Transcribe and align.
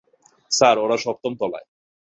Sir, 0.51 0.75
ওরা 0.79 0.97
সপ্তম 0.97 1.33
তলায়। 1.39 1.67